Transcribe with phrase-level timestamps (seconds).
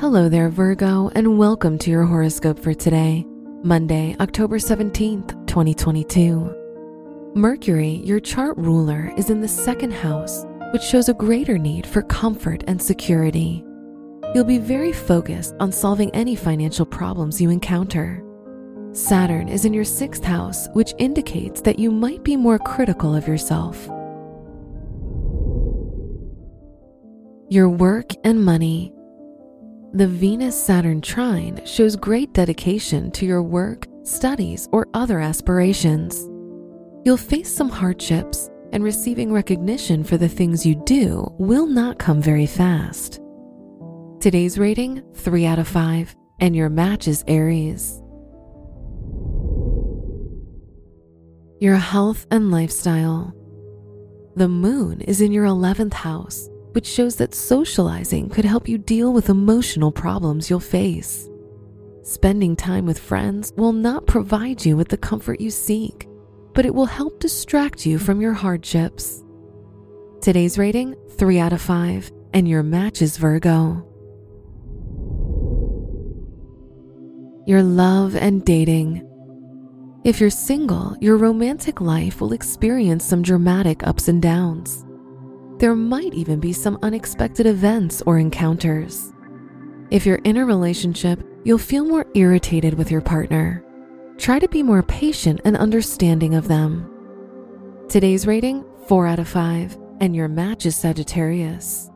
[0.00, 3.26] Hello there, Virgo, and welcome to your horoscope for today,
[3.64, 7.32] Monday, October 17th, 2022.
[7.34, 12.02] Mercury, your chart ruler, is in the second house, which shows a greater need for
[12.02, 13.64] comfort and security.
[14.36, 18.22] You'll be very focused on solving any financial problems you encounter.
[18.92, 23.26] Saturn is in your sixth house, which indicates that you might be more critical of
[23.26, 23.88] yourself.
[27.50, 28.92] Your work and money.
[29.94, 36.28] The Venus Saturn trine shows great dedication to your work, studies, or other aspirations.
[37.06, 42.20] You'll face some hardships, and receiving recognition for the things you do will not come
[42.20, 43.18] very fast.
[44.20, 48.02] Today's rating 3 out of 5, and your match is Aries.
[51.60, 53.32] Your health and lifestyle.
[54.36, 59.12] The moon is in your 11th house which shows that socializing could help you deal
[59.12, 61.28] with emotional problems you'll face.
[62.02, 66.08] Spending time with friends will not provide you with the comfort you seek,
[66.54, 69.22] but it will help distract you from your hardships.
[70.22, 73.84] Today's rating 3 out of 5, and your match is Virgo.
[77.46, 79.04] Your love and dating.
[80.04, 84.84] If you're single, your romantic life will experience some dramatic ups and downs.
[85.58, 89.12] There might even be some unexpected events or encounters.
[89.90, 93.64] If you're in a relationship, you'll feel more irritated with your partner.
[94.18, 96.88] Try to be more patient and understanding of them.
[97.88, 101.90] Today's rating 4 out of 5, and your match is Sagittarius.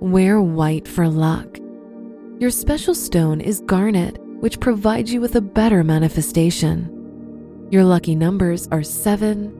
[0.00, 1.58] Wear white for luck.
[2.40, 6.96] Your special stone is garnet, which provides you with a better manifestation.
[7.70, 9.59] Your lucky numbers are 7,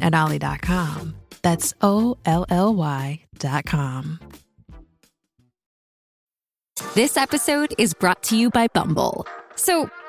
[0.00, 1.14] at olly.com.
[1.42, 4.20] That's O L L Y.com.
[6.94, 9.26] This episode is brought to you by Bumble.
[9.54, 9.90] So,